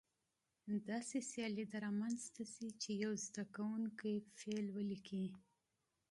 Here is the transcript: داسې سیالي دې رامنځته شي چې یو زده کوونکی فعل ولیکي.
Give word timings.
داسې 0.89 1.17
سیالي 1.29 1.65
دې 1.71 1.77
رامنځته 1.85 2.43
شي 2.53 2.67
چې 2.81 2.91
یو 3.03 3.11
زده 3.25 3.43
کوونکی 3.55 4.13
فعل 4.37 4.65
ولیکي. 4.77 5.25